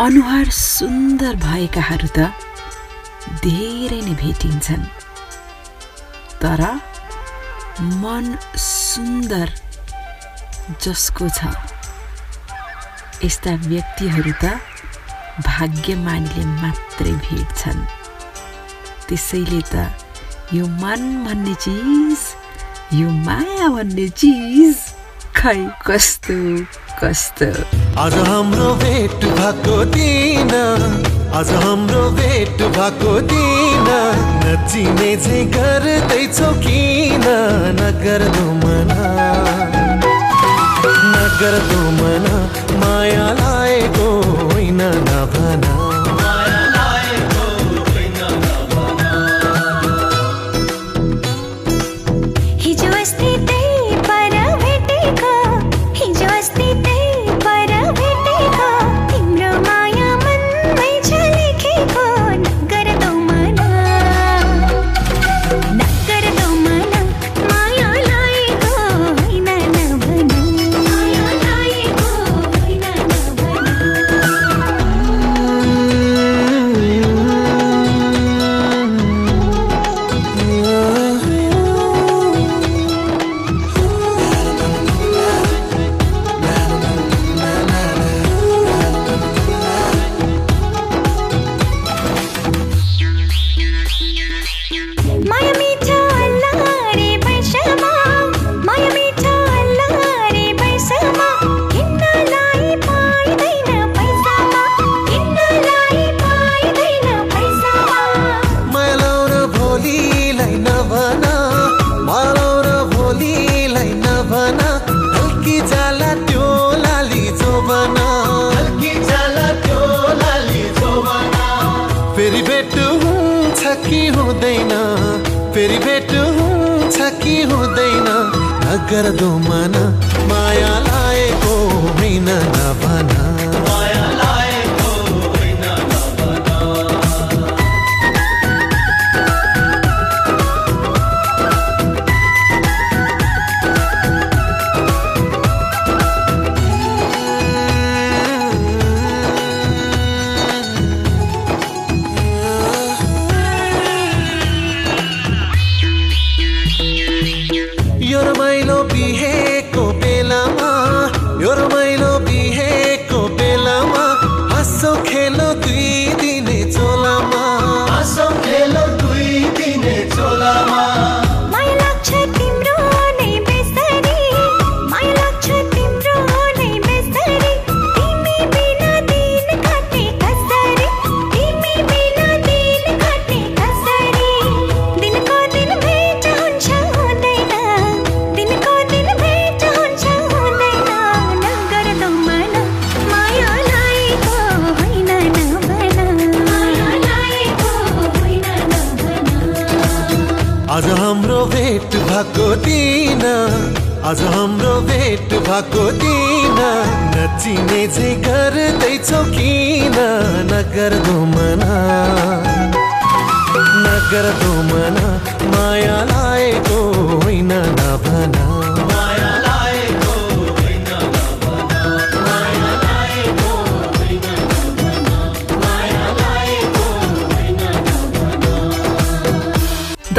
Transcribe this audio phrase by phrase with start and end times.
[0.00, 2.18] अनुहार सुन्दर भएकाहरू त
[3.44, 4.84] धेरै नै भेटिन्छन्
[6.42, 6.60] तर
[8.02, 8.24] मन
[8.56, 9.48] सुन्दर
[10.84, 11.40] जसको छ।
[13.24, 14.44] यस्ता व्यक्तिहरू त
[15.46, 17.82] भाग्यमानीले मात्रै भेट्छन्
[19.08, 19.74] त्यसैले त
[20.56, 22.20] यो मन भन्ने चिज
[23.00, 24.76] यो माया भन्ने चिज
[25.36, 26.38] खै कस्तो
[27.00, 27.48] कस्तो?
[28.04, 30.52] आज हाम्रो भेट भएको दिन
[31.38, 33.69] आज हाम्रो भेट भएको दिन।
[34.42, 37.24] नचिने चाहिँ गर्दैछौ किन?
[37.80, 39.02] नगर्दो मना
[41.12, 42.36] नगर्दो मना
[42.80, 44.08] माया लागेको
[44.42, 45.89] होइन नभना।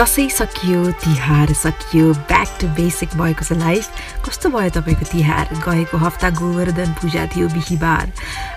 [0.02, 5.46] दसैँ सकियो तिहार सकियो ब्याक टु बेसिक भएको छ लाइफ कस्तो भयो तपाईँको तिहार?
[5.62, 8.10] गएको हप्ता गोवर्धन पूजा थियो बिहिबार।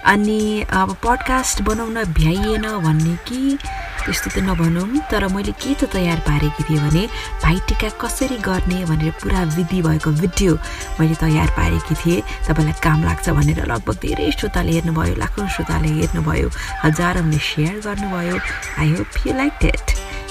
[0.08, 0.40] अनि
[0.72, 3.58] अब पडकास्ट बनाउन भ्याइएन भन्ने कि?
[4.04, 7.04] त्यस्तो त नभनौँ तर मैले के त तयार पारेकी थिएँ भने
[7.44, 10.52] भाइटिका कसरी गर्ने भनेर पुरा विधि भएको भिडियो
[10.96, 16.48] मैले तयार पारेकी थिएँ। तपाईँलाई काम लाग्छ भनेर लगभग धेरै श्रोताले हेर्नुभयो लाखौँ श्रोताले हेर्नुभयो
[16.84, 18.36] हजारौँले सेयर गर्नुभयो।
[18.80, 19.86] I hope you like it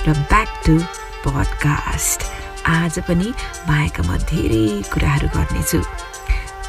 [0.09, 0.81] र ब्याक टु
[1.25, 2.19] पडकास्ट।
[2.67, 3.27] आज पनि
[3.67, 5.79] मायाका धेरै कुराहरू गर्नेछु।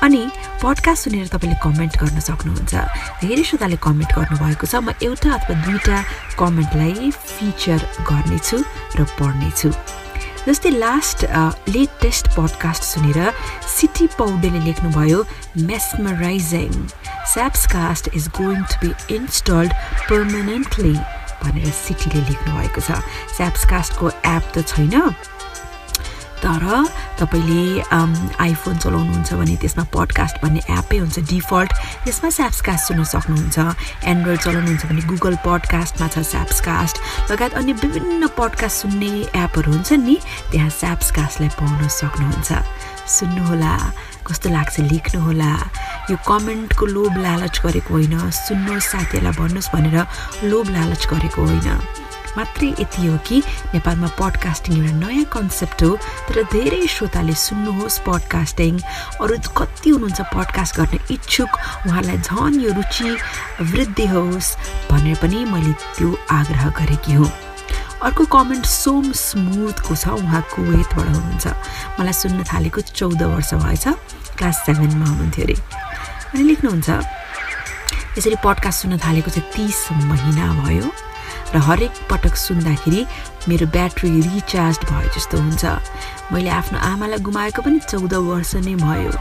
[0.05, 0.23] अनि
[0.63, 2.75] पडकास्ट सुनेर तपाईँले कमेन्ट गर्न सक्नुहुन्छ।
[3.23, 5.99] धेरै श्रोताले कमेन्ट गर्नुभएको छ। म एउटा अथवा दुईवटा
[6.41, 7.81] कमेन्टलाई फिचर
[8.11, 8.57] गर्नेछु
[8.99, 9.71] र पढ्नेछु।
[10.45, 11.19] जस्तै लास्ट
[11.73, 13.19] लेटेस्ट पडकास्ट सुनेर
[13.65, 15.19] सिटी पौडेले लेख्नुभयो
[15.71, 16.73] mesmerizing
[17.33, 19.73] स्याप्सकास्ट is going to be installed
[20.11, 20.97] permanently
[21.45, 22.91] भनेर सिटीले लेख्नुभएको छ।
[23.37, 25.15] स्याप्सकास्टको एप त छैन।
[26.45, 26.65] तर
[27.17, 27.81] तपाईँले
[28.37, 31.71] आइफोन चलाउनुहुन्छ भने त्यसमा पडकास्ट भन्ने एपै हुन्छ डिफल्ट
[32.05, 33.57] त्यसमा स्याप्सकास्ट सुन्न सक्नुहुन्छ।
[34.05, 36.97] एन्ड्रोइड चलाउनुहुन्छ भने गुगल पडकास्टमा छ स्याप्सकास्ट
[37.33, 40.17] लगायत अन्य विभिन्न पडकास्ट सुन्ने एपहरू हुन्छन् नि
[40.53, 42.51] त्यहाँ स्याप्सकास्टलाई पाउन सक्नुहुन्छ।
[43.09, 43.75] सुन्नुहोला।
[44.27, 45.53] कस्तो लाग्छ लेख्नुहोला
[46.11, 49.97] यो कमेन्टको लोभ लालच गरेको होइन। सुन्नुहोस् साथीहरूलाई भन्नुहोस् भनेर
[50.51, 51.69] लोभ लालच गरेको होइन।
[52.35, 53.37] मात्रै यति हो कि
[53.75, 55.91] नेपालमा पडकास्टिङ एउटा नयाँ कन्सेप्ट हो
[56.27, 58.75] तर धेरै श्रोताले सुन्नुहोस् पडकास्टिङ
[59.23, 61.53] अरू कति हुनुहुन्छ पडकास्ट गर्ने इच्छुक
[61.87, 63.11] उहाँलाई झन् यो रुचि
[63.71, 64.57] वृद्धि होस्
[64.91, 67.44] भनेर पनि मैले त्यो आग्रह गरेकी हुँ।
[68.05, 71.47] अर्को कमेन्ट सोम स्मुथको छ उहाँ कुवेतबाट हुनुहुन्छ।
[72.01, 73.85] मलाई सुन्न थालेको चौध वर्ष भएछ
[74.37, 75.57] क्लास सेभेनमा हुनुहुन्थ्यो अरे।
[76.35, 76.89] अनि लेख्नुहुन्छ
[78.19, 80.91] यसरी पडकास्ट सुन्न थालेको चाहिँ तिस महिना भयो
[81.55, 83.01] र हरेक पटक सुन्दाखेरि
[83.49, 85.65] मेरो ब्याट्री रिचार्ज भयो जस्तो हुन्छ।
[86.33, 89.13] मैले आफ्नो आमालाई गुमाएको पनि चौध वर्ष नै भयो।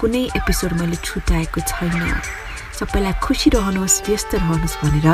[0.00, 2.43] कुनै एपिसोड मैले छुट्याएको छैन।
[2.74, 5.08] सबैलाई खुसी रहनुहोस् व्यस्त रहनुहोस् भनेर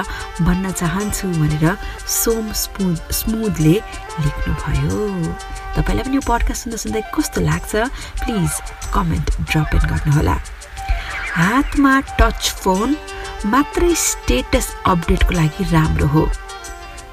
[0.46, 1.64] भन्न चाहन्छु भनेर
[2.08, 3.76] सोम स्मुद स्मुदले
[4.24, 4.98] लेख्नुभयो।
[5.76, 7.72] तपाईँलाई पनि यो पडकास्ट सुन्दा सुन्दै कस्तो लाग्छ?
[8.24, 8.52] प्लिज
[8.94, 10.36] कमेन्ट ड्रप इन गर्नुहोला।
[11.36, 12.96] हातमा टच फोन
[13.46, 16.24] मात्रै स्टेटस अपडेटको लागि राम्रो हो।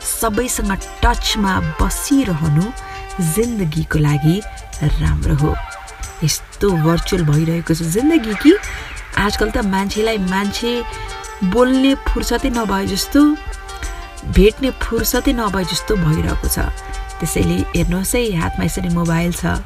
[0.02, 0.74] सबैसँग
[1.04, 2.66] टचमा बसिरहनु
[3.36, 4.36] जिन्दगीको लागि
[5.04, 5.52] राम्रो हो।
[6.24, 8.52] यस्तो भर्चुअल भइरहेको छ जिन्दगी कि
[9.18, 10.72] आजकल त मान्छेलाई मान्छे
[11.54, 13.22] बोल्ने फुर्सदै नभए जस्तो
[14.38, 16.58] भेट्ने फुर्सदै नभए जस्तो भइरहेको छ।
[17.20, 19.58] त्यसैले हेर्नुहोस् है हातमा यसरी मोबाइल छ।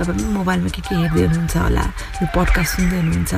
[0.00, 1.84] तपाईँ पनि मोबाइलमा के के हेर्दै हुनुहुन्छ होला?
[2.20, 3.32] यो पडकास्ट सुन्दै हुनुहुन्छ।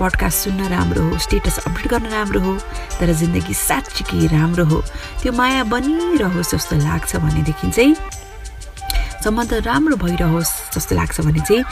[0.00, 2.52] पडकास्ट सुन्न राम्रो हो स्टेटस अपडेट गर्न राम्रो हो
[3.00, 4.78] तर जिन्दगी साँच्चीकै राम्रो हो।
[5.20, 7.92] त्यो माया बनिरहोस् जस्तो लाग्छ भनेदेखि चाहिँ
[9.26, 11.64] सम्बन्ध राम्रो भइरहोस् जस्तो लाग्छ भने चाहिँ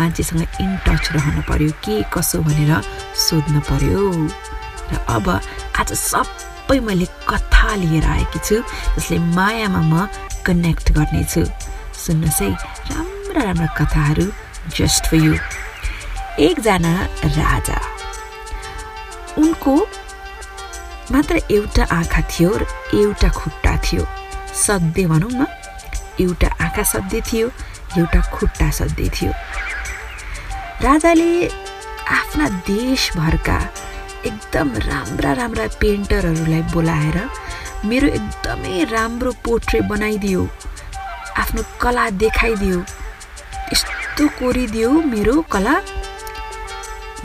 [0.00, 2.72] मान्छेसँग इन टच रहन पर्यो के कसो भनेर
[3.12, 4.00] सोध्न पर्यो।
[4.88, 8.56] र अब आज सबै मैले कथा लिएर आएकी छु
[8.96, 10.08] जसले मायामा म
[10.40, 11.44] कनेक्ट गर्नेछु।
[12.00, 12.48] सुन्नुहोस् है
[12.96, 14.26] राम्रा राम्रा कथाहरू
[14.72, 15.34] जस्ट फर यु
[16.40, 16.94] एकजना
[17.28, 17.78] राजा।
[19.36, 19.74] उनको
[21.12, 22.66] मात्र एउटा आँखा थियो र
[22.96, 24.06] एउटा खुट्टा थियो।
[24.64, 25.46] सधैँ भनौँ न
[26.22, 27.46] एउटा आँखा सधैँ थियो
[27.98, 29.32] एउटा खुट्टा सधैँ थियो।
[30.82, 31.30] राजाले
[32.10, 33.58] आफ्ना देशभरका
[34.26, 37.18] एकदम राम्रा राम्रा पेन्टरहरूलाई बोलाएर
[37.84, 40.48] मेरो एकदमै राम्रो पोर्ट्रे बनाइदियो
[41.38, 42.78] आफ्नो कला देखाइदियो
[43.72, 45.74] यस्तो कोरिदियो मेरो कला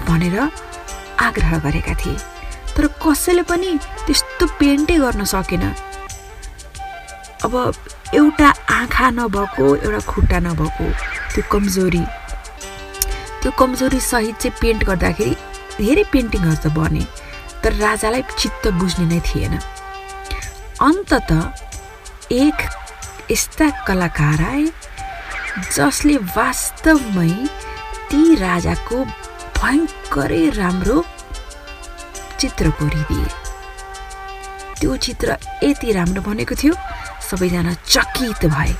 [0.08, 0.40] भनेर
[1.20, 2.18] आग्रह गरेका थिए।
[2.76, 5.64] तर कसैले पनि त्यस्तो पेन्टै गर्न सकेन।
[7.46, 7.54] अब
[8.15, 10.86] एउटा आँखा नभएको एउटा खुट्टा नभएको
[11.33, 12.04] त्यो कमजोरी।
[13.42, 15.36] त्यो कमजोरी सहित चाहिँ पेन्ट गर्दाखेरि
[15.77, 17.04] धेरै पेन्टिङहरू त बने
[17.64, 19.54] तर राजालाई चित्त बुझ्ने नै थिएन।
[20.87, 21.31] अन्तत
[22.31, 22.57] एक
[23.31, 24.66] यस्ता कलाकार आए
[25.76, 27.31] जसले वास्तवमै
[28.09, 28.97] ती राजाको
[29.59, 30.97] भयङ्करै राम्रो
[32.40, 33.28] चित्र कोरिदिए
[34.80, 36.73] त्यो चित्र यति राम्रो बनेको थियो
[37.30, 38.74] सबैजना चकित भए।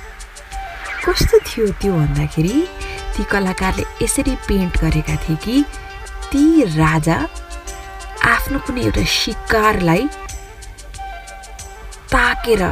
[1.06, 2.68] कस्तो थियो त्यो भन्दाखेरि
[3.16, 5.64] ती कलाकारले यसरी पेन्ट गरेका थिए कि
[6.32, 7.18] ती राजा
[8.28, 10.08] आफ्नो कुनै एउटा शिकारलाई
[12.12, 12.64] ताकेर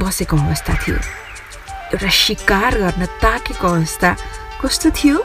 [0.00, 0.96] बसेको अवस्था थियो।
[1.94, 4.10] एउटा शिकार गर्न ताकेको अवस्था
[4.60, 5.24] कस्तो थियो?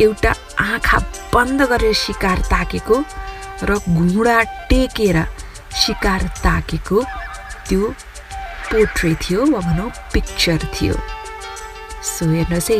[0.00, 0.98] एउटा आँखा
[1.34, 2.96] बन्द गरेर शिकार ताकेको
[3.64, 5.16] र घुँडा टेकेर
[5.76, 7.04] शिकार ताकेको
[7.68, 7.94] त्यो
[8.70, 10.94] पोर्ट्रे थियो वा भनौँ पिक्चर थियो।
[12.06, 12.78] सो हेर्नुहोस् है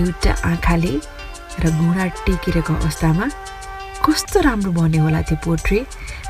[0.00, 0.94] एउटा आँखाले
[1.62, 3.26] र घुँडा टेकिरहेको अवस्थामा
[4.04, 5.78] कस्तो राम्रो बन्यो होला त्यो पोर्ट्रे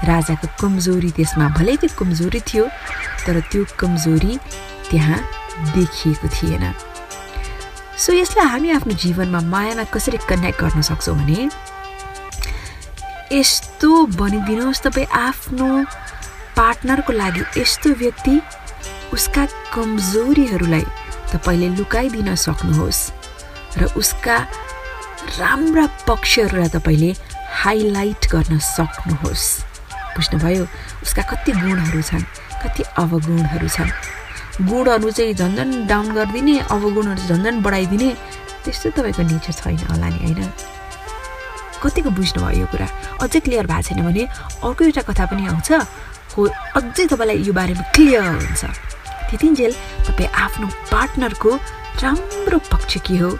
[0.08, 2.64] राजाको कमजोरी त्यसमा भलै त्यो कमजोरी थियो
[3.26, 4.32] तर त्यो कमजोरी
[4.90, 5.18] त्यहाँ
[5.74, 6.64] देखिएको थिएन।
[7.98, 11.48] सो यसलाई हामी आफ्नो जीवनमा मायामा कसरी कनेक्ट गर्न सक्छौँ भने
[13.32, 15.68] यस्तो बनिदिनुहोस् तपाईँ आफ्नो
[16.56, 18.40] पार्टनरको लागि यस्तो व्यक्ति
[19.12, 19.44] उसका
[19.74, 20.84] कमजोरीहरूलाई
[21.32, 23.00] तपाईँले लुकाइदिन सक्नुहोस्
[23.78, 24.36] र उसका
[25.38, 27.10] राम्रा पक्षहरूलाई तपाईँले
[27.62, 29.44] हाइलाइट गर्न सक्नुहोस्।
[30.16, 30.64] बुझ्नुभयो?
[31.04, 32.24] उसका कति गुणहरू छन्
[32.62, 33.90] कति अवगुणहरू छन्।
[34.64, 38.10] गुणहरू चाहिँ झन् झन् डाउन गरिदिने अवगुणहरू चाहिँ झन् झन् बढाइदिने
[38.64, 40.50] त्यस्तो तपाईँको नेचर छैन होला नि होइन?
[41.82, 42.88] कतिको बुझ्नुभयो यो कुरा?
[43.20, 44.24] अझै क्लियर भएको छैन भने
[44.64, 45.70] अर्को एउटा कथा पनि आउँछ।
[46.36, 46.42] हो
[46.76, 48.64] अझै तपाईँलाई यो बारेमा क्लियर हुन्छ।
[49.30, 49.72] त्यतिन्जेल
[50.06, 51.50] तपाईँ आफ्नो पार्टनरको
[52.02, 53.30] राम्रो पक्ष के हो?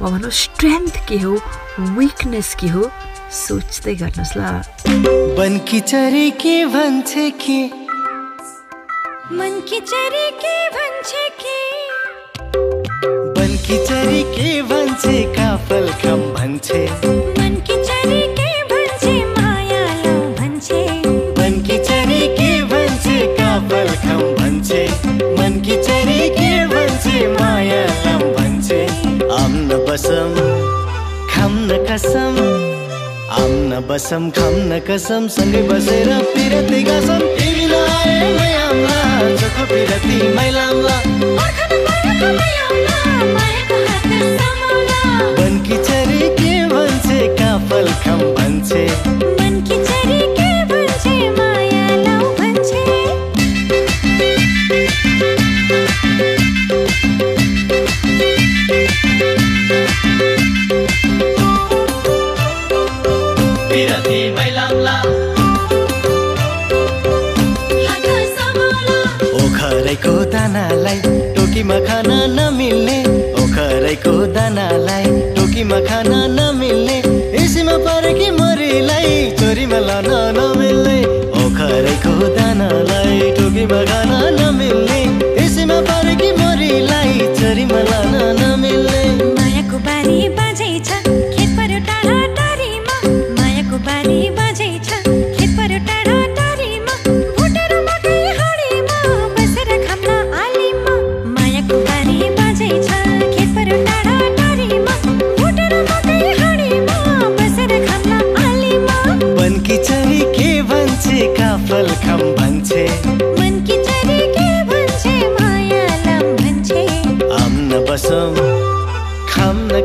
[0.00, 1.32] वा भनौँ स्ट्रेन्थ के हो?
[1.98, 2.90] विकनेस के हो?
[3.30, 4.40] सोच्दै गर्नुहोस् ल।
[5.38, 7.12] बनकी चरी के भन्छ
[7.44, 7.60] के?
[9.36, 11.58] मन की चरी के भन्छे के?
[13.36, 15.04] बनकी चरी के भन्छ
[15.36, 16.80] काफल खम भन्छे?
[23.72, 24.80] काफल खम भन्छे
[25.36, 27.04] मनकी चरी के भन्छ
[27.40, 28.80] माया लम भन्छे
[29.36, 30.34] आम न बसम
[31.32, 32.36] खम न कसम।
[33.38, 39.00] आम न बसम खम न कसम। सँगै बसेर पिरती कसम तिमी नआए मै आम्ला
[39.40, 40.96] चोखो पिरती मैलाम्ला
[41.46, 41.72] अर्खन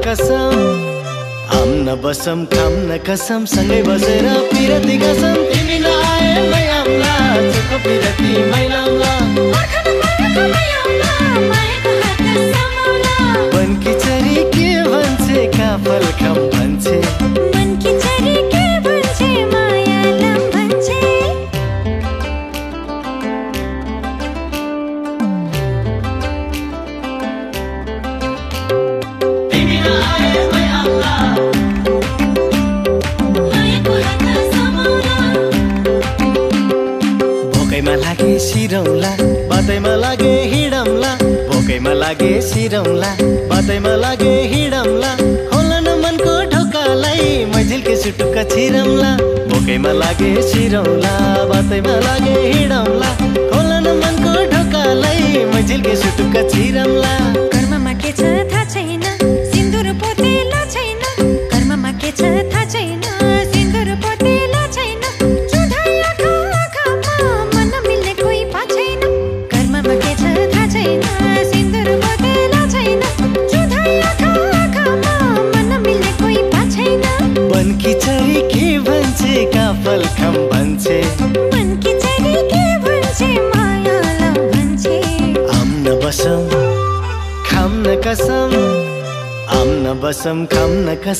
[0.07, 0.53] कसम।
[1.55, 5.77] आम न बसम खाम न कसम सँगै बसेर पिरती कसम। तिमी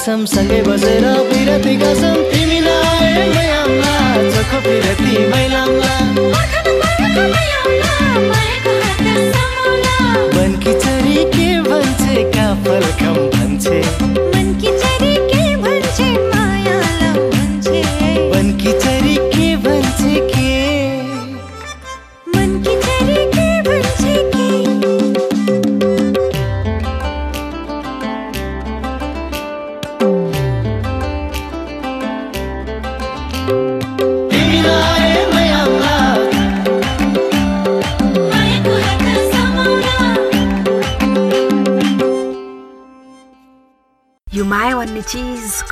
[0.07, 2.59] कसम सँगै बसेर पिरती कसम। तिमी
[4.31, 5.95] चोखो पिरती मैलाम्ला
[9.35, 9.97] समाउला
[10.31, 14.06] बनकी चरी के भन्छे काफल खम भन्छे।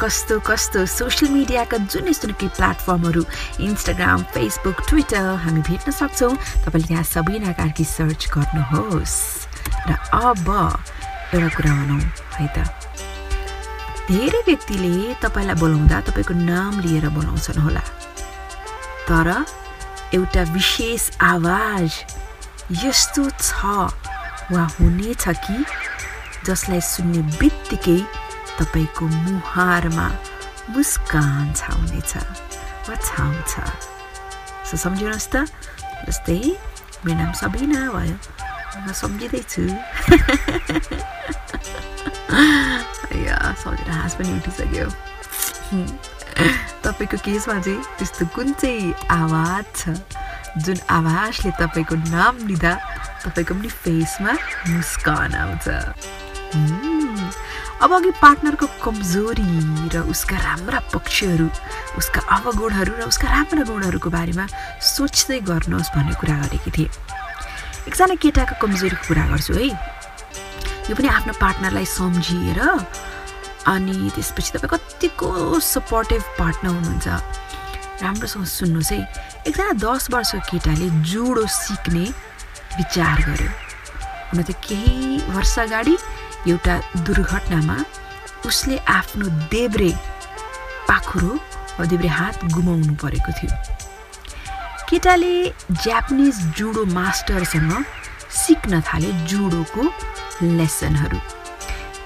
[0.05, 3.21] कस्तो कस्तो सोसियल मिडियाका जुनसुकै प्लेटफर्महरू
[3.65, 9.17] इन्स्टाग्राम फेसबुक ट्विटर हामी भेट्न सक्छौँ। तपाईँले त्यहाँ सबिना कार्की सर्च गर्नुहोस्।
[9.89, 10.45] र अब
[11.33, 12.01] एउटा कुरा भनौँ
[12.37, 12.57] है त।
[14.13, 17.81] धेरै व्यक्तिले तपाईँलाई बोलाउँदा तपाईँको नाम लिएर बोलाउँछन् होला।
[19.09, 19.27] तर
[20.13, 21.89] एउटा विशेष आवाज
[22.85, 23.89] यस्तो छ
[24.53, 25.57] वा हुनेछ कि
[26.45, 27.97] जसलाई सुन्ने बित्तिकै
[28.59, 30.07] तपाईँको मुहारमा
[30.73, 32.13] मुस्कान छाउनेछ
[32.87, 33.53] वा छाउँछ।
[34.69, 35.35] सो सम्झिनुहोस् त।
[36.07, 36.39] जस्तै
[37.05, 38.17] मेरो नाम सबिना भयो।
[38.81, 39.63] म सम्झिँदैछु।
[43.55, 44.87] सम्झेर हाँस पनि उठिसक्यो।
[46.83, 49.83] तपाईँको केसमा चाहिँ त्यस्तो कुन चाहिँ आवाज छ?
[50.63, 52.73] जुन आवाजले तपाईँको नाम लिँदा
[53.25, 54.33] तपाईँको पनि फेसमा
[54.71, 55.67] मुस्कान आउँछ.
[57.85, 59.45] अब अघि पार्टनरको कमजोरी
[59.93, 61.47] र उसका राम्रा पक्षहरू
[62.01, 64.45] उसका अवगुणहरू र उसका राम्रा गुणहरूको बारेमा
[64.81, 66.89] सोच्दै गर्नुहोस् भन्ने कुरा गरेकी थिएँ।
[67.85, 69.69] एकजना केटाको कमजोरीको कुरा गर्छु है।
[70.89, 72.59] यो पनि आफ्नो पार्टनरलाई सम्झिएर
[73.69, 75.29] अनि त्यसपछि तपाईँ कतिको
[75.61, 77.07] सपोर्टिभ पार्टनर हुनुहुन्छ।
[78.01, 78.99] राम्रोसँग सुन्नुहोस् है।
[79.45, 82.05] एकजना दस वर्षको केटाले जुडो सिक्ने
[82.81, 83.51] विचार गर्यो।
[84.33, 85.95] हुन त केही वर्ष अगाडि
[86.47, 86.75] एउटा
[87.05, 87.77] दुर्घटनामा
[88.45, 89.91] उसले आफ्नो देब्रे
[90.87, 91.31] पाखुरो
[91.79, 93.55] वा देब्रे हात गुमाउनु परेको थियो।
[94.89, 95.33] केटाले
[95.85, 97.71] जापानिज जुडो मास्टरसँग
[98.35, 99.83] सिक्न थाले जुडोको
[100.57, 101.19] लेसनहरू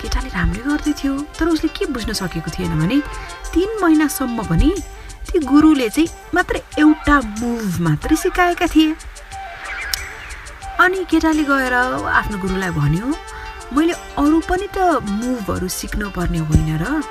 [0.01, 2.99] केटाले राम्रै गर्दै थियो तर उसले के बुझ्न सकेको थिएन भने
[3.53, 4.71] तिन महिनासम्म पनि
[5.31, 8.95] ती गुरुले चाहिँ मात्र एउटा मुभ मात्रै सिकाएका थिए।
[10.79, 13.07] अनि केटाले गएर आफ्नो गुरुलाई भन्यो
[13.73, 17.01] मैले अरू पनि त मुभहरू सिक्नु पर्ने होइन र।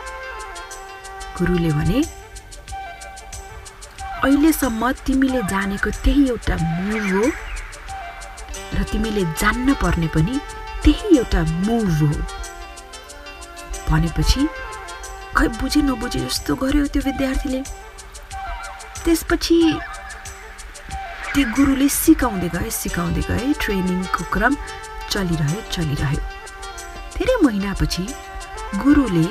[1.38, 1.98] गुरुले भने
[4.24, 7.24] अहिलेसम्म तिमीले जानेको त्यही एउटा मुभ हो
[8.74, 10.34] र तिमीले जान्न पर्ने पनि
[10.82, 12.10] त्यही एउटा मुभ हो।
[13.90, 14.42] भनेपछि
[15.36, 17.60] खै बुझे नबुझे जस्तो गर्यो त्यो विद्यार्थीले।
[19.04, 19.58] त्यसपछि
[21.32, 24.52] त्यो गुरुले सिकाउँदै गए सिकाउँदै गए ट्रेनिङको क्रम
[25.10, 26.37] चलिरह्यो चलिरह्यो।
[27.18, 28.04] धेरै महिनापछि
[28.82, 29.26] गुरुले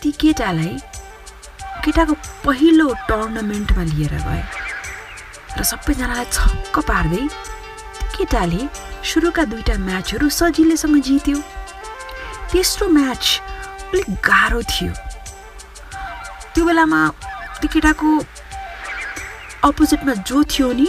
[0.00, 0.72] ती केटालाई
[1.84, 4.42] केटाको पहिलो टुर्नामेन्टमा लिएर गए
[5.56, 7.22] र सबैजनालाई छक्क पार्दै
[8.16, 8.60] केटाले
[9.10, 11.38] सुरुका दुईवटा म्याचहरू सजिलैसँग जित्यो।
[12.52, 13.24] तेस्रो म्याच
[13.92, 14.92] अलिक गाह्रो थियो।
[16.52, 17.00] त्यो बेलामा
[17.60, 18.08] त्यो केटाको
[19.68, 20.86] अपोजिटमा जो थियो नि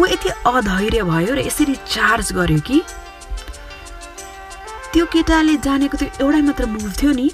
[0.00, 2.82] ऊ यति अधैर्य भयो र यसरी चार्ज गर्यो कि
[4.92, 7.28] त्यो केटाले जानेको त्यो एउटै मात्र मुभ थियो नि।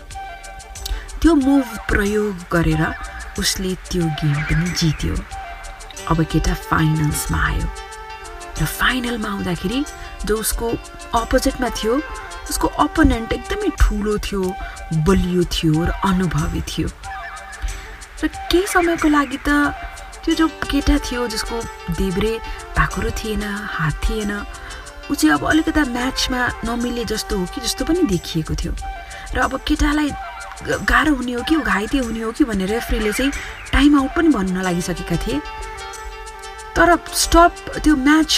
[1.22, 2.82] त्यो मुभ प्रयोग गरेर
[3.38, 5.14] उसले त्यो गेम पनि जित्यो।
[6.10, 7.66] अब केटा फाइनल्समा आयो।
[8.60, 9.80] र फाइनलमा आउँदाखेरि
[10.26, 10.66] जो उसको
[11.20, 11.94] अपोजिटमा थियो
[12.50, 14.42] उसको अपोनेन्ट एकदमै ठुलो थियो
[15.06, 16.88] बलियो थियो र अनुभवी थियो।
[18.22, 19.72] र केही समयको लागि त
[20.24, 21.56] त्यो जो केटा थियो जसको
[21.98, 22.32] देब्रे
[22.76, 23.42] भाकुरो थिएन
[23.76, 24.32] हात थिएन
[25.10, 28.72] ऊ चाहिँ अब अलिकता म्याचमा नमिले जस्तो हो कि जस्तो पनि देखिएको थियो।
[29.34, 30.10] र अब केटालाई
[30.88, 33.32] गाह्रो हुने हो कि घाइते हुने हो कि भनेर रेफ्रीले चाहिँ
[33.72, 35.40] टाइम आउट पनि भन्न लागिसकेका थिए।
[36.76, 37.52] तर स्टप
[37.84, 38.32] त्यो म्याच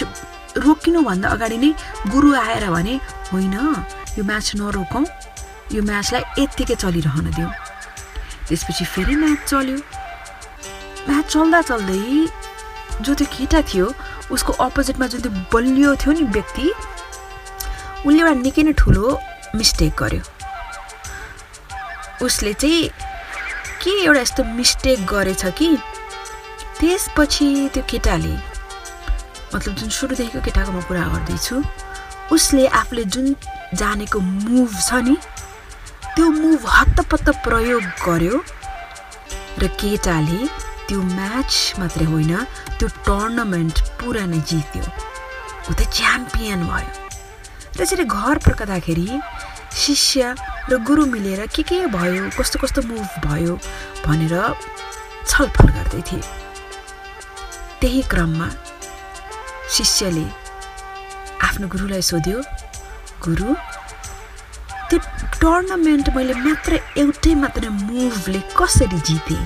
[0.56, 1.70] रोकिनुभन्दा अगाडि नै
[2.10, 2.94] गुरु आएर भने
[3.32, 3.54] होइन
[4.18, 5.04] यो म्याच नरोकौँ।
[5.72, 7.50] यो म्याचलाई यत्तिकै चलिरहन दिउँ।
[8.48, 9.78] त्यसपछि फेरि म्याच चल्यो।
[11.08, 12.00] म्याच चल्दा चल्दै
[13.04, 13.86] जो त्यो केटा थियो
[14.32, 16.72] उसको अपोजिटमा जुन त्यो बलियो थियो नि व्यक्ति
[18.06, 19.18] उसले एउटा निकै नै ठुलो
[19.56, 20.22] मिस्टेक गर्यो।
[22.26, 22.88] उसले चाहिँ
[23.82, 25.76] के एउटा यस्तो मिस्टेक गरेछ कि?
[26.80, 28.34] त्यसपछि त्यो केटाले
[29.54, 31.62] मतलब जुन सुरुदेखिको केटाको म कुरा गर्दैछु
[32.34, 33.26] उसले आफूले जुन
[33.74, 35.16] जानेको मुभ छ नि
[36.16, 38.36] त्यो मुभ हत्तपत्त प्रयोग गर्यो
[39.62, 40.40] र केटाले
[40.88, 42.32] त्यो म्याच मात्रै होइन
[42.78, 44.84] त्यो टुर्नामेन्ट पुरा नै जित्यो।
[45.68, 46.90] ऊ त च्याम्पियन भयो।
[47.76, 49.08] त्यसरी घर फर्कँदाखेरि
[49.76, 50.34] शिष्य
[50.70, 53.54] र गुरु मिलेर के के भयो कस्तो कस्तो मुभ भयो
[54.06, 54.34] भनेर
[55.26, 56.22] छलफल गर्दै थिए।
[57.80, 58.48] त्यही क्रममा
[59.76, 60.26] शिष्यले
[61.46, 62.38] आफ्नो गुरुलाई सोध्यो
[63.26, 63.54] गुरु
[64.88, 64.98] त्यो
[65.42, 66.72] टुर्नामेन्ट मैले मात्र
[67.02, 69.44] एउटै मात्र मुभले कसरी जितेँ?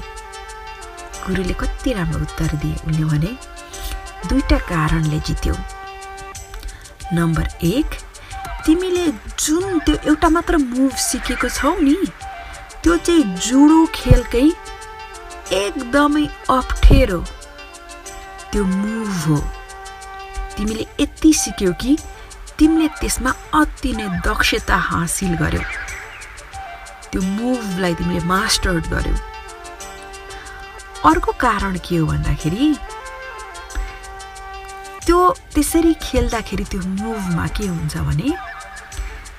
[1.26, 3.36] गुरुले कति राम्रो उत्तर दिए उनले भने
[4.28, 5.54] दुईवटा कारणले जित्यौ।
[7.14, 7.94] नम्बर एक
[8.66, 9.06] तिमीले
[9.44, 11.96] जुन त्यो एउटा मात्र मुभ सिकेको छौ नि
[12.82, 14.46] त्यो चाहिँ जुडो खेलकै
[15.52, 17.20] एकदमै अप्ठ्यारो
[18.52, 19.36] त्यो मुभ हो।
[20.56, 21.96] तिमीले यति सिक्यौ कि
[22.58, 25.62] तिमीले त्यसमा अति नै दक्षता हासिल गर्यौ।
[27.10, 29.16] त्यो मुभलाई तिमीले मास्टर गर्यौ।
[31.06, 32.74] अर्को कारण के हो भन्दाखेरि
[35.06, 35.18] त्यो
[35.54, 38.32] त्यसरी खेल्दाखेरि त्यो मुभमा के हुन्छ भने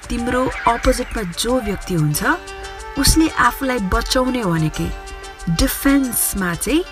[0.09, 2.23] तिम्रो अपोजिटमा जो व्यक्ति हुन्छ
[2.99, 4.89] उसले आफूलाई बचाउने भनेकै
[5.49, 6.83] डिफेन्समा चाहिँ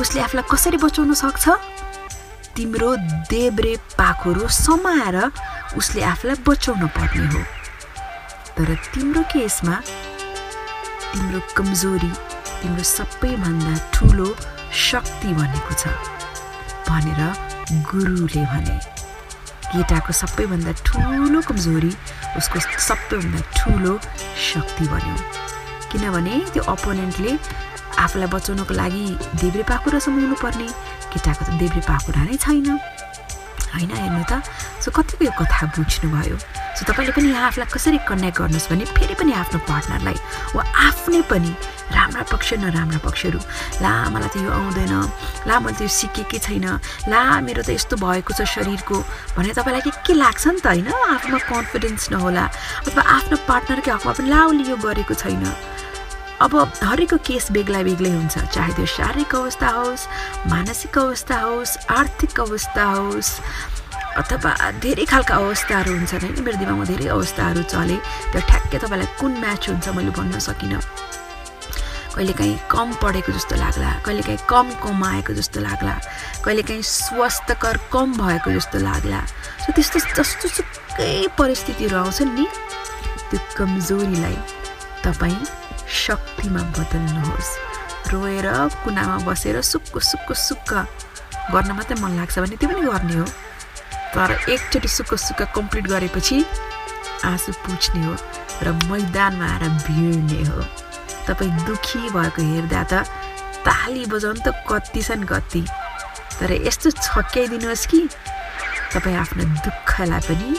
[0.00, 1.48] उसले आफूलाई कसरी बचाउन सक्छ?
[2.56, 2.96] तिम्रो
[3.30, 5.16] देब्रे पाखुरो समाएर
[5.76, 7.44] उसले आफूलाई बचाउन पर्ने हो।
[8.56, 9.76] तर तिम्रो केसमा
[11.12, 12.12] तिम्रो कमजोरी
[12.62, 14.28] तिम्रो सबैभन्दा ठुलो
[14.88, 15.84] शक्ति भनेको छ
[16.88, 17.20] भनेर
[17.90, 18.76] गुरुले भने।
[19.70, 21.92] केटाको सबैभन्दा ठुलो कमजोरी
[22.38, 23.98] उसको सबैभन्दा ठुलो
[24.50, 25.16] शक्ति बन्यो।
[25.92, 27.32] किनभने त्यो अपोनेन्टले
[28.04, 29.04] आफूलाई बचाउनको लागि
[29.40, 30.68] देब्रे पाखुरा समाउनु पर्ने
[31.12, 32.68] केटाको त देब्रे पाखुरा नै छैन।
[33.76, 34.42] होइन हेर्नु त।
[34.82, 36.36] सो कतिको यो कथा बुझ्नुभयो
[36.76, 40.16] सो तपाईँले पनि यहाँ आफूलाई कसरी कनेक्ट गर्नुहोस् भने फेरि पनि आफ्नो पार्टनरलाई
[40.56, 41.52] वा आफ्नै पनि
[41.86, 43.38] राम्रा पक्ष नराम्रा पक्षहरू।
[43.84, 44.94] ला मलाई त यो आउँदैन।
[45.46, 46.66] ला मैले त यो सिकेकै छैन।
[47.08, 48.96] ला मेरो त यस्तो भएको छ शरीरको
[49.38, 50.88] भने तपाईँलाई के के लाग्छ नि त होइन?
[50.90, 52.44] आफूमा कन्फिडेन्स नहोला।
[52.90, 55.46] अथवा आफ्नो पार्टनरकै हकमा पनि ला उसले यो गरेको छैन।
[56.36, 56.52] अब
[56.84, 60.08] हरेकको केस बेग्ला बेग्लै हुन्छ। चाहे त्यो शारीरिक अवस्था होस्
[60.52, 63.30] मानसिक अवस्था होस् आर्थिक अवस्था होस्
[64.20, 64.52] अथवा
[64.84, 66.36] धेरै खालका अवस्थाहरू हुन्छन् होइन?
[66.44, 67.96] मेरो दिमागमा धेरै अवस्थाहरू चले
[68.32, 70.80] त्यो ठ्याक्कै तपाईँलाई कुन म्याच हुन्छ मैले भन्न सकिनँ।
[72.16, 75.94] कहिलेकाहीँ कम पढेको जस्तो लाग्ला कहिलेकाहीँ कम कमाएको जस्तो लाग्ला
[76.44, 79.20] कहिलेकाहीँ स्वास्थ्यकर कम भएको जस्तो लाग्ला।
[79.64, 82.46] सो त्यस्तो जस्तो सुकै परिस्थितिहरू आउँछन् नि
[83.28, 84.36] त्यो कमजोरीलाई
[85.04, 85.44] तपाईँ
[85.86, 87.50] शक्तिमा बदल्नुहोस्।
[88.12, 88.46] रोएर
[88.84, 90.70] कुनामा बसेर सुक्क सुक्क सुक्क
[91.52, 93.26] गर्न मात्रै मन लाग्छ भने त्यो पनि गर्ने हो।
[94.14, 96.44] तर एकचोटि सुक्क सुक्क कम्प्लिट गरेपछि
[97.24, 98.14] आँसु पुछ्ने हो
[98.62, 100.60] र मैदानमा आएर भिड्ने हो।
[101.26, 103.06] तपाईँ दुखी भएको हेर्दा त
[103.66, 105.62] ताली बजाउनु त कति छन् कति।
[106.38, 108.00] तर यस्तो छक्याइदिनुहोस् कि
[108.94, 110.50] तपाईँ आफ्नो दुःखलाई पनि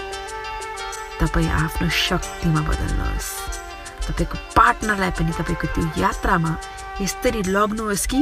[1.20, 3.57] तपाईँ आफ्नो शक्तिमा बदल्नुहोस्।
[4.08, 6.52] तपाईँको पार्टनरलाई पनि तपाईँको त्यो यात्रामा
[7.02, 8.20] यसरी लग्नुहोस् कि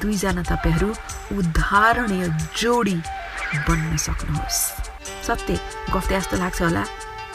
[0.00, 0.90] दुईजना तपाईँहरू
[1.38, 2.26] उदाहरणीय
[2.58, 2.96] जोडी
[3.68, 4.60] बन्न सक्नुहोस्।
[5.26, 5.58] सत्य
[5.94, 6.82] गफ जस्तो लाग्छ होला।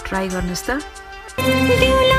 [0.08, 2.17] ट्राई गर्नुहोस् त।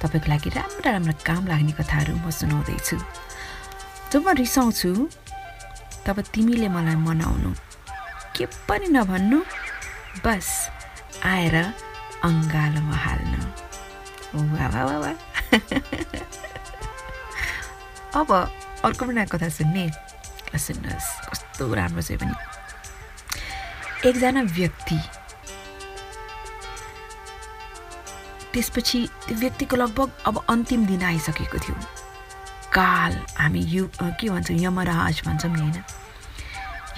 [0.00, 2.96] तपाईँको लागि राम्रा राम्रा काम लाग्ने कथाहरू म सुनाउँदैछु।
[4.10, 4.90] जब म रिसाउँछु
[6.06, 7.50] तब तिमीले मलाई मनाउनु।
[8.36, 9.38] के पनि नभन्नु
[10.24, 10.48] बस
[11.24, 11.56] आएर
[12.24, 13.40] अङ्गालोमा हाल्नु।
[14.56, 15.12] वा वा वा
[18.20, 18.30] अब
[18.84, 19.84] अर्को पनि कथा सुन्ने।
[20.50, 22.34] सुन्नुहोस् कस्तो राम्रो छ पनि।
[24.08, 24.98] एकजना व्यक्ति
[28.52, 31.76] त्यसपछि त्यो व्यक्तिको लगभग अब अन्तिम दिन आइसकेको थियो।
[32.74, 35.82] काल हामी यु के भन्छौँ यमराज भन्छौँ नि होइन?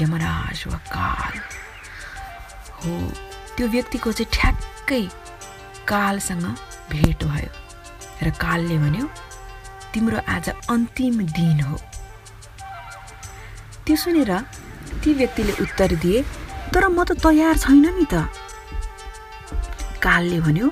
[0.01, 1.39] यमराज वा काल।
[2.81, 2.93] हो
[3.57, 5.03] त्यो व्यक्तिको चाहिँ ठ्याक्कै
[5.89, 6.45] कालसँग
[6.91, 7.51] भेट भयो
[8.23, 9.07] र कालले भन्यो
[9.93, 11.77] तिम्रो आज अन्तिम दिन हो।
[13.87, 14.33] त्यो सुनेर
[15.05, 16.23] ती व्यक्तिले उत्तर दिए
[16.73, 18.29] तर म त तयार छैन नि त।
[20.03, 20.69] कालले भन्यो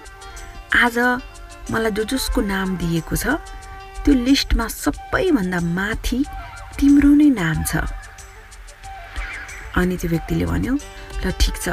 [0.71, 0.99] आज
[1.71, 3.39] मलाई जो जसको नाम दिएको छ।
[4.05, 6.19] त्यो लिस्टमा सबैभन्दा माथि
[6.79, 7.85] तिम्रो नै नाम छ।
[9.77, 10.75] अनि त्यो व्यक्तिले भन्यो
[11.23, 11.69] ल ठिक छ।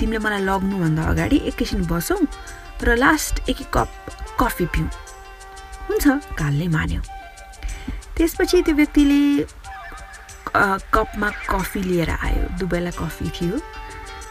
[0.00, 2.20] तिमीले मलाई लग्नुभन्दा अगाडि एकैछिन बसौँ
[2.82, 3.88] र लास्ट एक एक कप
[4.40, 4.88] कफी पिउँ
[5.88, 6.06] हुन्छ
[6.38, 7.00] कालले मान्यो।
[8.16, 9.20] त्यसपछि त्यो व्यक्तिले
[10.94, 13.56] कपमा कफी लिएर आयो। दुबईलाई कफी थियो।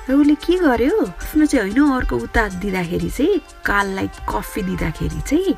[0.08, 0.96] र उसले के गर्यो?
[1.04, 5.54] आफ्नो चाहिँ होइन अर्को उता दिँदाखेरि चाहिँ काललाई कफी दिँदाखेरि चाहिँ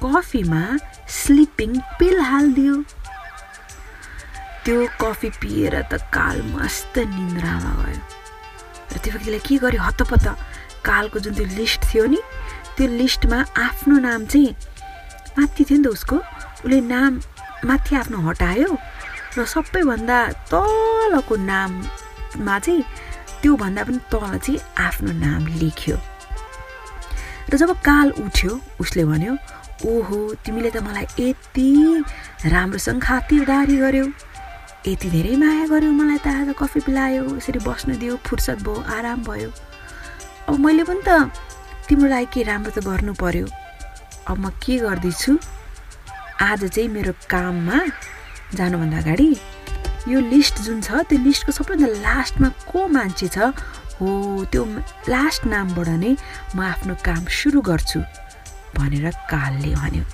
[0.00, 0.62] कफीमा
[1.08, 2.74] स्लिपिङ पिल हालिदियो।
[4.64, 8.00] त्यो कफी पिएर त काल मस्त निन्द्रामा गयो।
[8.92, 9.80] र त्यो व्यक्तिले के गर्यो?
[9.82, 10.26] हत्तपत्त
[10.84, 12.20] कालको जुन त्यो लिस्ट थियो नि
[12.76, 14.56] त्यो लिस्टमा आफ्नो नाम चाहिँ
[15.36, 17.12] माथि थियो नि त उसको उसले नाम
[17.68, 18.70] माथि आफ्नो हटायो।
[19.36, 22.84] र सबैभन्दा तलको नाममा चाहिँ
[23.44, 25.96] त्योभन्दा पनि तल चाहिँ आफ्नो नाम लेख्यो।
[27.52, 29.32] र जब काल उठ्यो उसले भन्यो
[29.84, 31.68] ओहो तिमीले त मलाई यति
[32.48, 34.06] राम्रोसँग खातिरदारी गर्यौ।
[34.88, 39.20] यति धेरै माया गर्यो मलाई त आज कफी पिलायो यसरी बस्न दियो फुर्सद भयो आराम
[39.28, 39.50] भयो।
[40.48, 41.28] अब मैले पनि त
[41.88, 43.46] तिम्रो लागि के राम्रो त गर्नु पर्यो?
[44.28, 45.32] अब म के गर्दैछु?
[46.40, 47.76] आज चाहिँ मेरो काममा
[48.56, 49.28] जानुभन्दा अगाडि
[50.08, 53.38] यो लिस्ट जुन छ त्यो लिस्टको सबैभन्दा लास्टमा को मान्छे छ?
[54.00, 54.08] हो
[54.52, 54.64] त्यो
[55.08, 56.12] लास्ट नामबाट नै
[56.56, 58.00] म आफ्नो काम सुरु गर्छु
[58.76, 60.04] भनेर कालले भन्यो।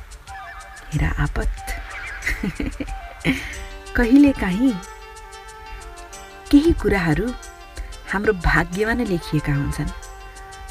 [0.92, 1.50] हेर आपत।
[3.96, 4.72] कहिले काहीँ
[6.50, 7.26] केही कुराहरू
[8.12, 9.90] हाम्रो भाग्यमा नै लेखिएका हुन्छन्।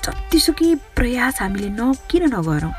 [0.03, 2.73] जतिसुकै प्रयास हामीले न किन नगरौँ।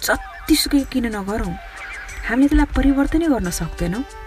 [0.00, 1.54] जतिसुकै किन नगरौँ
[2.28, 4.23] हामीले त्यसलाई परिवर्तनै गर्न सक्दैनौँ।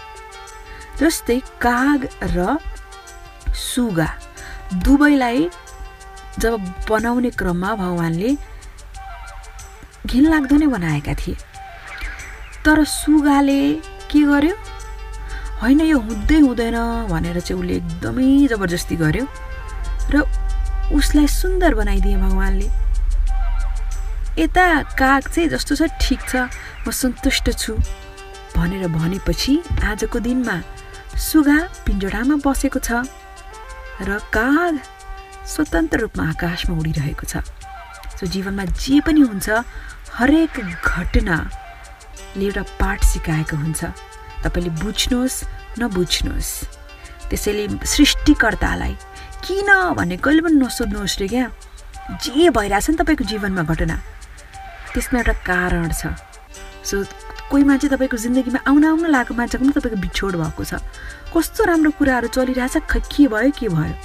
[1.00, 2.58] जस्तै काग र
[3.54, 4.10] सुगा।
[4.84, 5.50] दुवैलाई
[6.40, 8.32] जब बनाउने क्रममा भगवान्ले
[10.06, 11.36] घिनलाग्दो नै बनाएका थिए।
[12.66, 13.62] तर सुगाले
[14.12, 14.56] के गर्यो?
[15.62, 16.78] होइन यो हुँदै हुँदैन
[17.10, 19.26] भनेर चाहिँ उसले एकदमै जबरजस्ती गर्यो
[20.14, 20.16] र
[20.94, 22.68] उसलाई सुन्दर बनाइदिए भगवान्ले।
[24.38, 26.46] यता काग चाहिँ जस्तो छ ठिक छ
[26.86, 27.74] म सन्तुष्ट छु
[28.54, 30.56] भनेर भनेपछि आजको दिनमा
[31.17, 33.01] सुगा पिञ्जडामा बसेको छ
[34.06, 34.73] र काग
[35.49, 37.41] स्वतन्त्र रूपमा आकाशमा उडिरहेको छ।
[38.17, 39.49] सो जीवनमा जे पनि हुन्छ
[40.13, 43.82] हरेक घटनाले एउटा पाठ सिकाएको हुन्छ।
[44.45, 45.38] तपाईँले बुझ्नुहोस्
[45.82, 46.51] नबुझ्नुहोस्।
[47.30, 48.93] त्यसैले सृष्टिकर्तालाई
[49.41, 51.45] किन भन्ने कहिले पनि नसोध्नुहोस् रे क्या।
[52.21, 53.95] जे भइरहेछ नि तपाईँको जीवनमा घटना।
[54.93, 56.13] त्यसमा एउटा कारण छ।
[56.86, 57.03] सो
[57.50, 60.84] कोही मान्छे तपाईँको जिन्दगीमा आउन आउन लागेको मान्छेको पनि तपाईँको बिछोड भएको छ।
[61.32, 63.96] कस्तो राम्रो कुराहरू चलिरहेछ खै के भयो के भयो?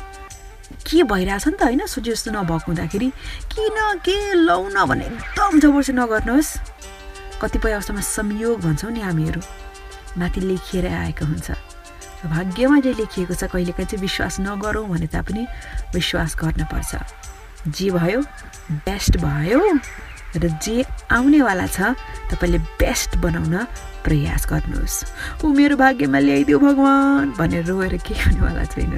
[0.86, 3.08] के भइरहेछ नि त होइन जस्तो नभएको हुँदाखेरि?
[3.50, 6.50] किन के लौ न भने एकदम जबरजस्ती नगर्नुहोस्।
[7.42, 9.40] कतिपय अवस्थामा संयोग भन्छौँ नि हामीहरू।
[10.18, 11.50] माथि लेखिएर आएको हुन्छ।
[12.22, 15.42] भाग्यमा जे लेखिएको छ कहिलेकाहीँ चाहिँ विश्वास नगरौँ भने तापनि
[15.94, 16.92] विश्वास गर्नुपर्छ।
[17.66, 18.20] जे भयो
[18.86, 19.60] बेस्ट भयो।
[20.36, 21.94] र जे आउनेवाला छ
[22.32, 23.54] तपाईँले बेस्ट बनाउन
[24.04, 24.96] प्रयास गर्नुहोस्।
[25.44, 28.96] ऊ मेरो भाग्यमा ल्याइदियो भगवान् भनेर रोएर के हुनेवाला छैन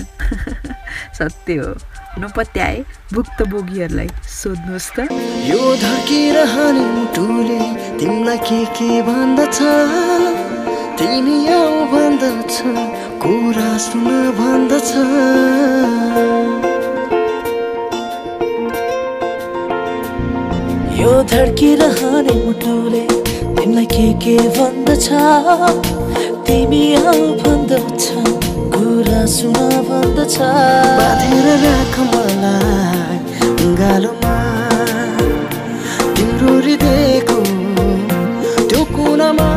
[1.19, 1.71] सत्य हो।
[2.19, 4.99] नपत्याए भुक्तभोगीहरूलाई सोध्नुहोस् त।
[5.51, 5.61] यो
[7.99, 9.59] तिमीलाई के के भन्दछ?
[10.99, 12.55] तिमी आऊ भन्दछ
[13.23, 14.07] कुरा सुन
[14.39, 16.34] भन्दछ।
[21.59, 23.05] किरहने मुटुले?
[23.57, 25.07] तिमीलाई के के भन्दछ?
[26.47, 28.03] तिमी आऊ भन्दछ
[28.75, 30.37] कुरा सुन भन्दछ।
[30.99, 33.19] बाँधेर राख मलाई
[33.81, 34.35] गालोमा
[36.17, 37.39] तिम्रो हृदयको
[38.69, 39.49] त्यो कुनामा।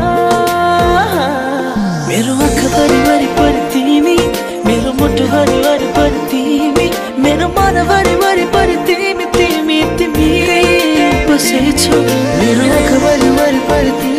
[2.08, 4.16] मेरो आँखा वरिवरि पर तिमी
[4.66, 6.88] मेरो मुटु वरिवरि पर तिमी
[7.24, 8.44] मेरो मन वरिवरि
[11.48, 11.90] छु।
[12.38, 14.17] मेरो आँखा भरि भरि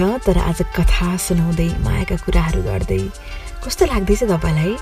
[0.00, 3.02] तर आज कथा सुनाउँदै मायाका कुराहरू गर्दै।
[3.64, 4.72] कस्तो लाग्दैछ तपाईँलाई?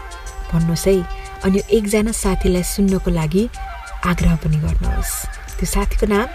[0.53, 0.95] भन्नुहोस् है।
[1.45, 3.43] अनि एकजना साथीलाई सुन्नको लागि
[4.07, 5.13] आग्रह पनि गर्नुहोस्।
[5.59, 6.29] त्यो साथीको नाम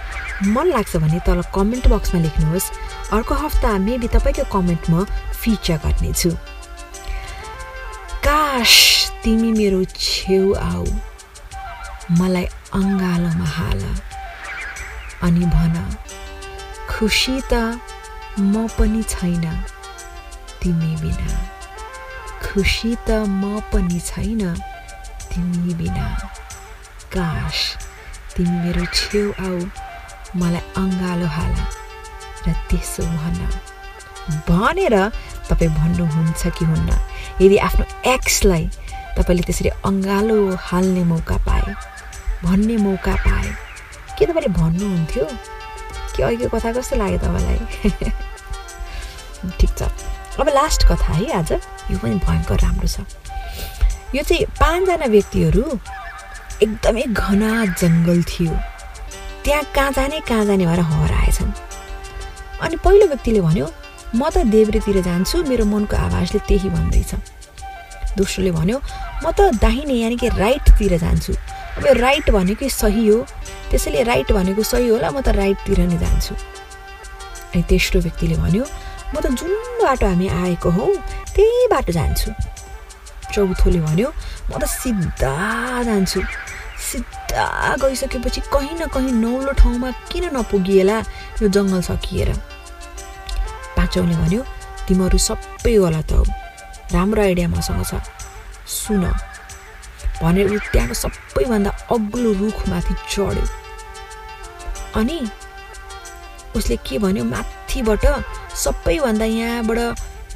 [0.52, 2.72] मन लाग्छ भने तल कमेन्ट बक्समा लेख्नुहोस्।
[3.16, 5.06] अर्को हप्ता मेबी तपाईँको कमेन्ट म
[5.42, 6.32] फिचर गर्नेछु।
[8.26, 8.74] काश
[9.24, 10.86] तिमी मेरो छेउ आऊ।
[12.20, 13.82] मलाई अङ्गालोमा हाल
[15.24, 15.76] अनि भन
[16.90, 17.80] खुसी त
[18.40, 19.46] म पनि छैन।
[20.62, 21.30] तिमी बिना।
[22.44, 24.56] खुसी त म पनि छैन।
[25.30, 26.08] तिमी बिना।
[27.14, 27.78] काश
[28.36, 29.60] तिमी मेरो छेउ आऊ।
[30.36, 31.54] मलाई अङ्गालो हाल
[32.48, 33.40] र त्यसो भन।
[34.50, 34.96] भनेर
[35.50, 36.90] तपाईँ भन्नुहुन्छ कि हुन्न?
[37.42, 38.70] यदि आफ्नो एक्सलाई
[39.18, 41.76] तपाईँले त्यसरी अङ्गालो हाल्ने मौका पाए
[42.44, 43.50] भन्ने मौका पाए
[44.18, 45.26] के तपाईँले भन्नुहुन्थ्यो?
[46.16, 47.60] कि अहिलेको कथा कस्तो लाग्यो तपाईँलाई?
[49.60, 49.82] ठिक छ।
[50.40, 51.52] अब लास्ट कथा है आज।
[51.92, 53.06] यो पनि भयङ्कर राम्रो छ।
[54.16, 55.64] यो चाहिँ पाँचजना व्यक्तिहरू
[56.64, 57.52] एकदमै घना
[57.82, 58.54] जङ्गल थियो।
[59.44, 61.52] त्यहाँ कहाँ जाने कहाँ जाने भएर हराएछन्
[62.64, 63.68] अनि पहिलो व्यक्तिले भन्यो
[64.16, 67.12] म त देब्रेतिर जान्छु मेरो मनको आवाजले त्यही भन्दैछ।
[68.18, 68.78] दोस्रोले भन्यो
[69.24, 71.34] म त दाहिने यानि कि राइटतिर जान्छु।
[71.82, 73.26] यो राइट भनेकै सही हो।
[73.70, 76.34] त्यसैले राइट भनेको सही होला म त राइटतिर नै जान्छु।
[77.54, 78.64] अनि तेस्रो व्यक्तिले भन्यो
[79.14, 79.52] म त जुन
[79.82, 80.86] बाटो हामी आएको हौ
[81.34, 82.30] त्यही बाटो जान्छु।
[83.34, 84.10] चौथोले भन्यो
[84.50, 85.34] म त सिधा
[85.90, 86.22] जान्छु।
[86.88, 87.46] सिधा
[87.82, 90.98] गइसकेपछि कहीँ न कहीँ नौलो ठाउँमा किन नपुगिएला
[91.42, 92.30] यो जङ्गल सकिएर?
[93.78, 94.42] पाँचौँले भन्यो
[94.86, 96.24] तिमीहरू सबै गलत हौ।
[96.94, 97.98] राम्रो आइडिया मसँग छ।
[98.68, 99.33] सुन।
[100.22, 103.46] भनेर ऊ त्यहाँको सबैभन्दा अग्लो रुखमाथि चढ्यो।
[105.00, 105.18] अनि
[106.56, 108.06] उसले के भन्यो माथिबाट
[108.64, 109.80] सबैभन्दा यहाँबाट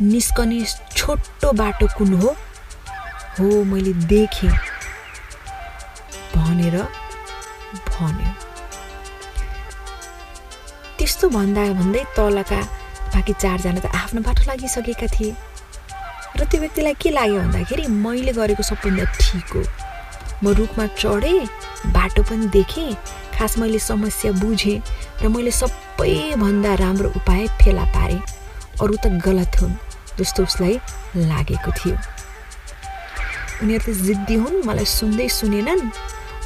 [0.02, 0.60] निस्कने
[0.96, 2.30] छोटो बाटो कुन हो?
[3.40, 4.50] हो मैले देखेँ
[6.36, 6.76] भनेर
[7.88, 8.32] भन्यो।
[10.98, 12.62] त्यस्तो भन्दा भन्दै तलका
[13.14, 15.32] बाँकी चारजना त आफ्नो बाटो लागिसकेका थिए।
[16.38, 19.62] र त्यो व्यक्तिलाई के लाग्यो भन्दाखेरि मैले गरेको सबभन्दा ठिक हो।
[20.44, 21.40] म रुखमा चढेँ
[21.92, 22.94] बाटो पनि देखेँ
[23.34, 24.82] खास मैले समस्या बुझेँ
[25.22, 28.22] र मैले सबैभन्दा राम्रो उपाय फेला पारेँ।
[28.82, 29.74] अरू त गलत हुन्
[30.20, 30.80] जस्तो उसलाई
[31.26, 31.96] लागेको थियो।
[33.64, 35.82] उनीहरू त जिद्दी हुन् मलाई सुन्दै सुनेनन्।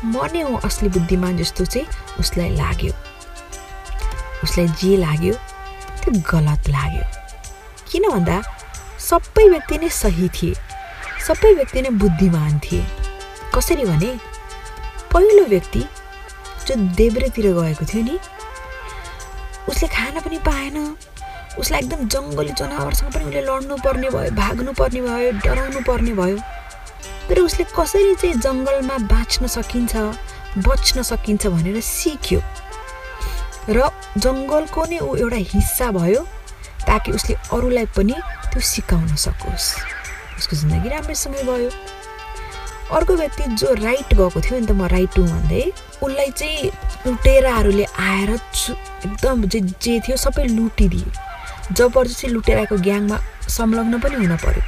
[0.08, 1.88] म नै हो असली बुद्धिमान जस्तो चाहिँ
[2.20, 2.94] उसलाई लाग्यो।
[4.44, 5.34] उसलाई जे लाग्यो
[6.02, 7.04] त्यो गलत लाग्यो।
[7.92, 8.38] किन भन्दा
[9.02, 10.54] सबै व्यक्ति नै सही थिए।
[11.28, 12.84] सबै व्यक्ति नै बुद्धिमान थिए।
[13.56, 14.12] कसरी भने
[15.14, 15.84] पहिलो व्यक्ति
[16.68, 18.20] जो देब्रेतिर गएको थियो नि
[19.70, 20.78] उसले खान पनि पाएन।
[21.60, 26.38] उसलाई एकदम जङ्गली जनावरसँग पनि उसले लड्नु पर्ने भयो भाग्नु पर्ने भयो डराउनु पर्ने भयो।
[27.30, 29.96] तर उसले कसरी चाहिँ जङ्गलमा बाँच्न सकिन्छ
[30.68, 32.40] बच्न सकिन्छ भनेर सिक्यो।
[33.70, 36.22] र जङ्गलको नै ऊ एउटा हिस्सा भयो
[36.88, 38.16] ताकि उसले अरूलाई पनि
[38.52, 39.68] त्यो सिकाउन सकोस्।
[40.38, 41.70] उसको जिन्दगी राम्रैसँगै गयो
[42.92, 45.64] अर्को व्यक्ति जो राइट गएको थियो नि त म राइट हुँ भन्दै
[46.04, 46.72] उसलाई चाहिँ
[47.08, 51.12] लुटेराहरूले आएर एकदम जे जे थियो सबै लुटिदिए
[51.72, 54.64] जबरजस्ती लुटेर आएको ग्याङमा संलग्न पनि हुन पर्यो।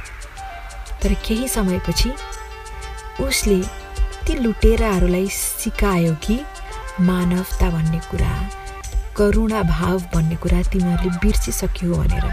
[1.02, 2.10] तर केही समयपछि
[3.20, 3.60] उसले
[4.24, 6.40] ती लुटेराहरूलाई सिकायो कि
[7.04, 8.32] मानवता भन्ने कुरा
[9.16, 12.26] करुणा भाव भन्ने कुरा तिमीहरूले बिर्सिसक्यो भनेर।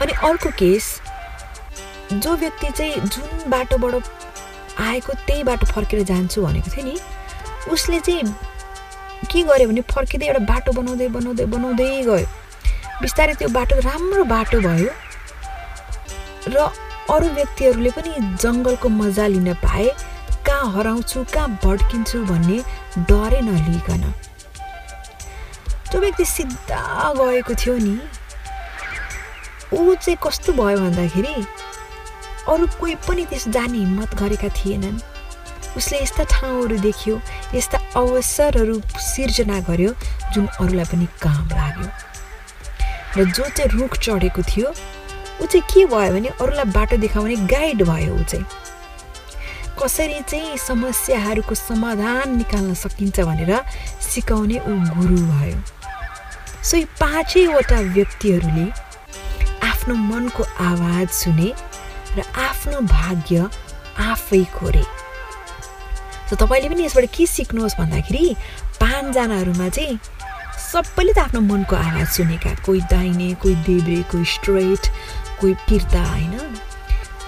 [0.00, 0.86] अनि अर्को केस
[2.12, 3.94] जो व्यक्ति चाहिँ जुन बाटोबाट
[4.80, 6.96] आएको त्यही बाटो फर्केर जान्छु भनेको थियो नि
[7.72, 8.34] उसले चाहिँ
[9.30, 12.26] के गर्यो भने फर्किँदै एउटा बाटो बनाउँदै बनाउँदै बनाउँदै गयो।
[13.02, 14.90] बिस्तारै त्यो बाटो राम्रो बाटो भयो
[16.48, 16.56] र
[17.10, 18.10] अरू व्यक्तिहरूले पनि
[18.42, 19.88] जङ्गलको मजा लिन पाए
[20.46, 22.58] कहाँ हराउँछु कहाँ भड्किन्छु भन्ने
[23.10, 24.02] डरै नलिकन।
[25.90, 27.94] त्यो व्यक्ति सिधा गएको थियो नि।
[29.72, 31.34] ऊ चाहिँ कस्तो भयो भन्दाखेरि
[32.48, 34.98] अरू कोही पनि त्यस जाने हिम्मत गरेका थिएनन्।
[35.76, 37.20] उसले यस्ता ठाउँहरू देख्यो
[37.54, 39.92] यस्ता अवसरहरू सिर्जना गर्यो
[40.34, 41.88] जुन अरूलाई पनि काम लाग्यो।
[43.16, 44.68] र जो चाहिँ रुख चढेको थियो
[45.42, 48.46] ऊ चाहिँ के भयो भने अरूलाई बाटो देखाउने गाइड भयो ऊ चाहिँ।
[49.78, 53.52] कसरी चाहिँ समस्याहरूको समाधान निकाल्न सकिन्छ भनेर
[54.02, 55.58] सिकाउने ऊ गुरु भयो।
[56.64, 58.66] सो यी पाँचैवटा व्यक्तिहरूले
[59.90, 61.52] आफ्नो मनको आवाज सुने
[62.16, 63.48] र आफ्नो भाग्य
[63.98, 64.82] आफै खोरे
[66.30, 68.36] सो तपाईँले पनि यसबाट के सिक्नुहोस् भन्दाखेरि
[68.78, 69.98] पाँचजनाहरूमा चाहिँ
[70.70, 74.82] सबैले त आफ्नो मनको आवाज सुनेका कोही दाहिने कोही देब्रे कोही स्ट्रेट
[75.40, 76.38] कोही फिर्ता होइन?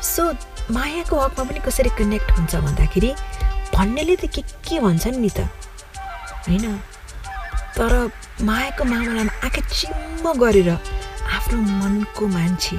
[0.03, 0.23] सो
[0.71, 3.11] मायाको हकमा पनि कसरी कनेक्ट हुन्छ भन्दाखेरि
[3.75, 5.51] भन्नेले त के के भन्छन् नि त
[6.47, 6.79] होइन?
[7.75, 7.91] तर
[8.47, 10.71] मायाको मामलामा आँखा चिम्म गरेर
[11.37, 12.77] आफ्नो मनको मान्छे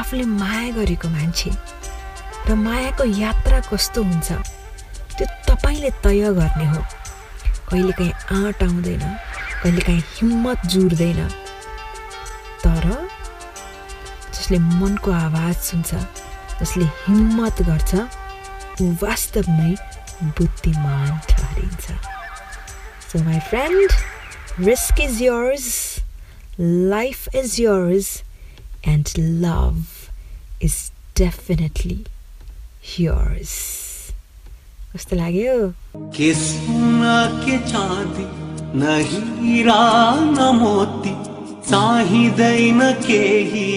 [0.00, 1.50] आफूले माया गरेको मान्छे
[2.48, 4.32] र मायाको यात्रा कस्तो हुन्छ
[5.16, 6.80] त्यो तपाईँले तय गर्ने हो।
[7.70, 9.04] कहिलेकाहीँ आँट आउँदैन
[9.62, 11.20] कहिलेकाहीँ हिम्मत जुर्दैन।
[12.64, 12.84] तर
[14.34, 15.94] जसले मनको आवाज सुन्छ
[16.60, 17.94] जसले हिम्मत गर्छ
[18.82, 19.72] ऊ वास्तवमै
[20.36, 21.86] बुद्धिमान ठहरिन्छ।
[23.08, 23.90] So my friend
[24.68, 25.68] risk is yours
[26.60, 28.08] life is yours
[28.92, 29.12] and
[29.44, 30.10] love
[30.66, 30.74] is
[31.20, 31.96] definitely
[32.98, 33.52] yours.
[34.94, 35.54] कस्तो लाग्यो
[36.16, 38.26] के सोना के चाँदी
[38.78, 39.84] न हीरा
[40.20, 41.14] न मोती
[41.70, 43.68] चाहिँदैन केही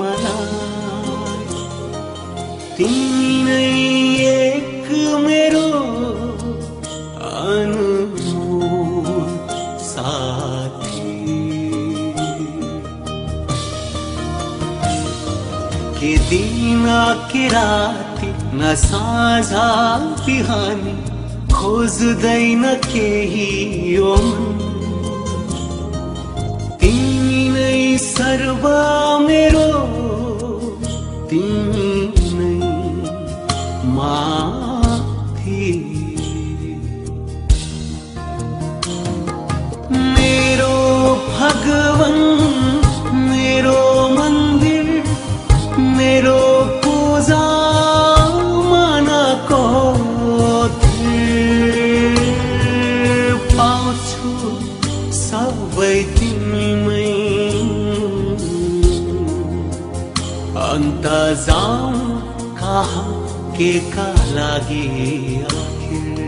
[0.00, 0.64] मलाई
[2.76, 3.64] तिमी नै
[4.26, 4.88] एक
[5.26, 5.68] मेरो
[7.30, 7.75] अनमोल
[16.86, 18.26] दिन के राति
[18.56, 19.68] न साझा
[20.26, 20.92] बिहानी
[21.52, 23.48] खोज्दैन केही
[23.94, 24.14] यो
[26.80, 28.68] तिमी नै सर्व
[29.26, 29.66] मेरो
[31.30, 31.90] तिमी
[32.38, 32.54] नै
[33.96, 35.66] माथि।
[40.14, 40.74] मेरो
[41.34, 42.45] भगवन
[61.46, 61.94] जाउँ
[62.58, 63.10] कहाँ
[63.56, 64.86] के का लागि
[65.44, 66.18] आखिर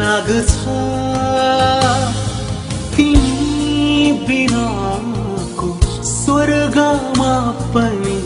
[0.00, 0.54] लाग्छ।
[2.96, 5.68] तिमी बिनाको
[6.10, 7.34] स्वर्गमा
[7.74, 8.17] पनि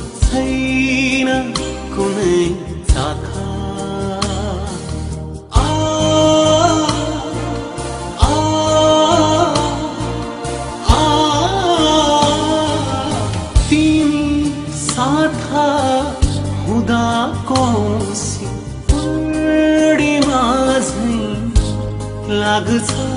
[22.53, 23.12] लाग्छ तिमी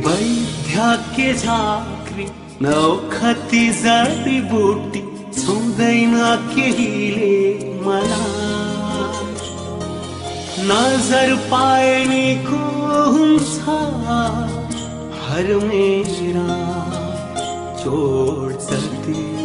[0.00, 2.24] के वैद्य के झाँक्री
[2.62, 5.00] नौखती जडीबुटी
[5.40, 6.14] छुँदैन
[6.54, 7.34] केहीले
[7.84, 8.48] मलाई
[10.70, 12.62] नजर पाए नि को
[13.12, 13.60] हुन्छ
[15.28, 16.48] हर मेरा
[17.82, 19.39] चोट चलती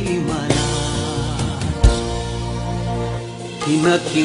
[0.00, 0.60] बिन्ती मलाई
[3.64, 4.22] किनकि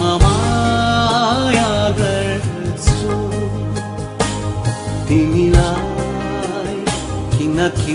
[0.00, 3.16] म माया गर्छु
[5.08, 6.78] तिमीलाई
[7.36, 7.94] किनकि